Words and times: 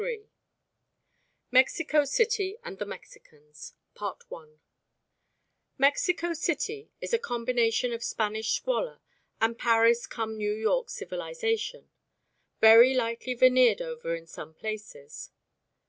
CHAPTER 0.01 0.09
II 0.13 0.29
MEXICO 1.51 2.05
CITY 2.05 2.57
AND 2.63 2.79
THE 2.79 2.87
MEXICANS 2.87 3.75
Mexico 5.77 6.33
city 6.33 6.89
is 6.99 7.13
a 7.13 7.19
combination 7.19 7.93
of 7.93 8.03
Spanish 8.03 8.49
squalor 8.53 8.99
and 9.39 9.59
Paris 9.59 10.07
cum 10.07 10.39
New 10.39 10.53
York 10.53 10.89
civilisation 10.89 11.91
very 12.59 12.95
lightly 12.95 13.35
veneered 13.35 13.79
over 13.79 14.15
in 14.15 14.25
some 14.25 14.55
places. 14.55 15.29